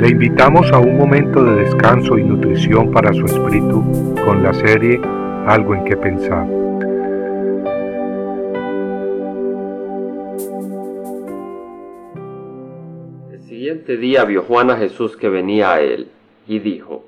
[0.00, 3.84] Le invitamos a un momento de descanso y nutrición para su espíritu
[4.24, 4.98] con la serie
[5.46, 6.48] Algo en que pensar.
[13.30, 16.08] El siguiente día vio Juan a Jesús que venía a él
[16.48, 17.04] y dijo,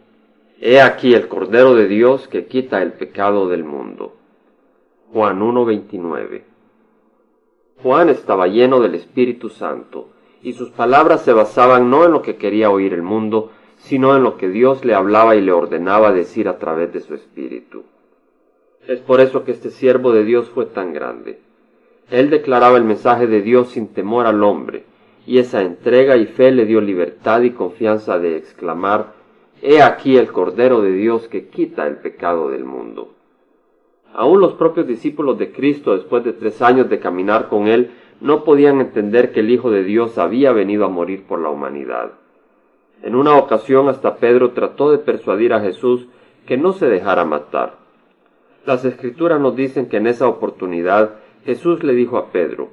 [0.61, 4.16] He aquí el Cordero de Dios que quita el pecado del mundo.
[5.14, 6.43] Juan 1.29
[7.82, 10.11] Juan estaba lleno del Espíritu Santo,
[10.43, 14.22] y sus palabras se basaban no en lo que quería oír el mundo, sino en
[14.22, 17.85] lo que Dios le hablaba y le ordenaba decir a través de su Espíritu.
[18.86, 21.39] Es por eso que este siervo de Dios fue tan grande.
[22.11, 24.85] Él declaraba el mensaje de Dios sin temor al hombre,
[25.26, 29.13] y esa entrega y fe le dio libertad y confianza de exclamar,
[29.63, 33.14] He aquí el Cordero de Dios que quita el pecado del mundo.
[34.12, 38.44] Aún los propios discípulos de Cristo, después de tres años de caminar con Él, no
[38.44, 42.12] podían entender que el Hijo de Dios había venido a morir por la humanidad.
[43.03, 46.06] En una ocasión hasta Pedro trató de persuadir a Jesús
[46.46, 47.74] que no se dejara matar.
[48.64, 52.69] Las escrituras nos dicen que en esa oportunidad Jesús le dijo a Pedro,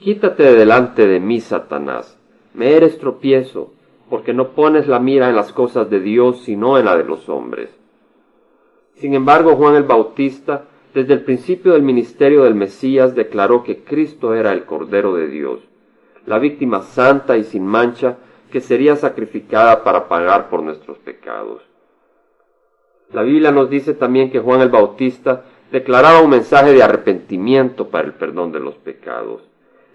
[0.00, 2.18] Quítate de delante de mí, Satanás,
[2.52, 3.72] me eres tropiezo,
[4.10, 7.30] porque no pones la mira en las cosas de Dios, sino en la de los
[7.30, 7.70] hombres.
[8.96, 14.34] Sin embargo, Juan el Bautista, desde el principio del ministerio del Mesías, declaró que Cristo
[14.34, 15.60] era el Cordero de Dios,
[16.24, 18.18] la víctima santa y sin mancha
[18.52, 21.62] que sería sacrificada para pagar por nuestros pecados.
[23.12, 28.06] La Biblia nos dice también que Juan el Bautista declaraba un mensaje de arrepentimiento para
[28.06, 29.42] el perdón de los pecados.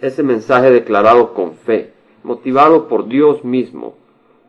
[0.02, 3.96] Ese mensaje declarado con fe, motivado por Dios mismo,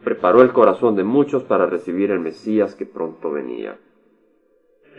[0.02, 3.78] preparó el corazón de muchos para recibir el Mesías que pronto venía.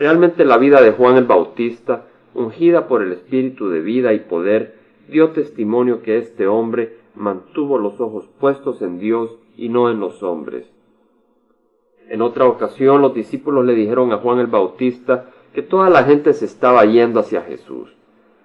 [0.02, 4.74] Realmente la vida de Juan el Bautista, ungida por el Espíritu de vida y poder,
[5.08, 10.24] dio testimonio que este hombre mantuvo los ojos puestos en Dios y no en los
[10.24, 10.66] hombres.
[12.10, 16.34] En otra ocasión los discípulos le dijeron a Juan el Bautista que toda la gente
[16.34, 17.96] se estaba yendo hacia Jesús.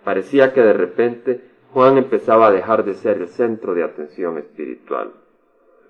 [0.05, 1.41] Parecía que de repente
[1.73, 5.13] Juan empezaba a dejar de ser el centro de atención espiritual.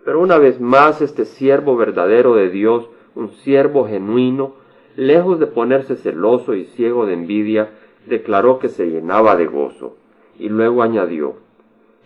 [0.04, 4.64] Pero una vez más este siervo verdadero de Dios, un siervo genuino,
[4.96, 7.70] lejos de ponerse celoso y ciego de envidia,
[8.06, 9.96] declaró que se llenaba de gozo,
[10.38, 11.34] y luego añadió,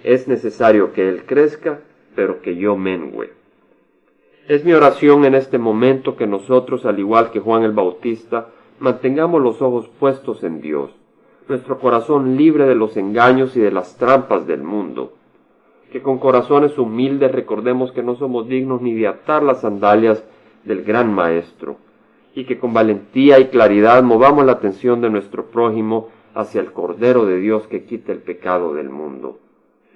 [0.02, 1.80] es necesario que Él crezca,
[2.14, 3.32] pero que yo mengüe.
[4.48, 8.48] Es mi oración en este momento que nosotros, al igual que Juan el Bautista,
[8.80, 10.90] mantengamos los ojos puestos en Dios,
[11.48, 15.12] nuestro corazón libre de los engaños y de las trampas del mundo,
[15.92, 20.24] que con corazones humildes recordemos que no somos dignos ni de atar las sandalias
[20.64, 21.76] del gran Maestro,
[22.34, 27.26] y que con valentía y claridad movamos la atención de nuestro prójimo hacia el Cordero
[27.26, 29.38] de Dios que quita el pecado del mundo.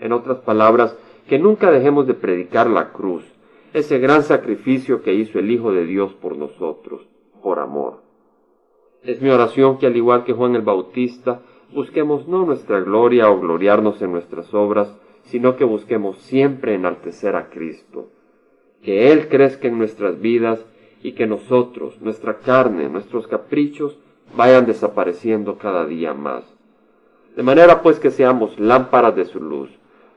[0.01, 0.97] En otras palabras,
[1.29, 3.25] que nunca dejemos de predicar la cruz,
[3.73, 7.07] ese gran sacrificio que hizo el Hijo de Dios por nosotros,
[7.43, 8.03] por amor.
[9.03, 11.43] Es mi oración que al igual que Juan el Bautista,
[11.73, 14.95] busquemos no nuestra gloria o gloriarnos en nuestras obras,
[15.25, 18.09] sino que busquemos siempre enaltecer a Cristo,
[18.83, 20.65] que Él crezca en nuestras vidas
[21.05, 23.99] y que nosotros, nuestra carne, nuestros caprichos,
[24.35, 26.45] vayan desapareciendo cada día más.
[27.37, 29.69] De manera pues que seamos lámparas de su luz,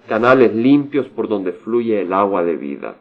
[0.08, 2.96] canales limpios por donde fluye el agua de vida.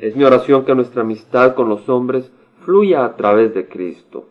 [0.00, 2.30] Es mi oración que nuestra amistad con los hombres
[2.64, 4.28] fluya a través de Cristo,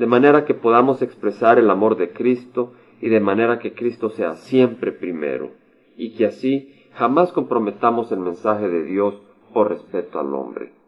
[0.00, 4.34] de manera que podamos expresar el amor de Cristo y de manera que Cristo sea
[4.34, 5.52] siempre primero,
[5.96, 9.14] y que así jamás comprometamos el mensaje de Dios
[9.54, 10.81] por respeto al hombre.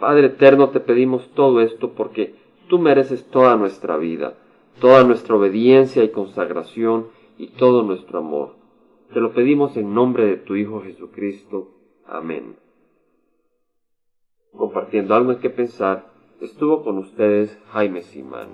[0.00, 2.34] Padre eterno, te pedimos todo esto porque
[2.68, 4.32] tú mereces toda nuestra vida,
[4.80, 8.54] toda nuestra obediencia y consagración y todo nuestro amor.
[9.12, 11.68] Te lo pedimos en nombre de tu Hijo Jesucristo.
[12.06, 12.56] Amén.
[14.56, 16.06] Compartiendo algo en que pensar,
[16.40, 18.48] estuvo con ustedes Jaime Simán.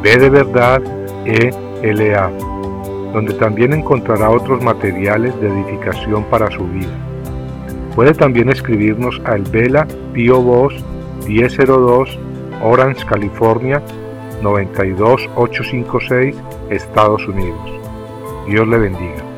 [0.01, 0.81] B de verdad
[1.25, 1.51] E
[1.83, 2.31] L A,
[3.13, 6.93] donde también encontrará otros materiales de edificación para su vida.
[7.95, 10.83] Puede también escribirnos a El Vela Pio Box
[11.27, 12.17] 1002
[12.63, 13.81] Orange, California
[14.41, 16.35] 92856,
[16.69, 17.59] Estados Unidos.
[18.47, 19.36] Dios le bendiga.